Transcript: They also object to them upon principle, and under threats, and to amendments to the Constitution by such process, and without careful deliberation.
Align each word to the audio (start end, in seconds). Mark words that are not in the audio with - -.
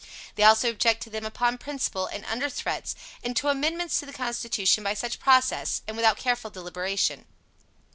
They 0.33 0.41
also 0.41 0.67
object 0.71 1.03
to 1.03 1.11
them 1.11 1.27
upon 1.27 1.59
principle, 1.59 2.07
and 2.07 2.25
under 2.25 2.49
threats, 2.49 2.95
and 3.23 3.35
to 3.37 3.49
amendments 3.49 3.99
to 3.99 4.07
the 4.07 4.13
Constitution 4.13 4.83
by 4.83 4.95
such 4.95 5.19
process, 5.19 5.83
and 5.85 5.95
without 5.95 6.17
careful 6.17 6.49
deliberation. 6.49 7.27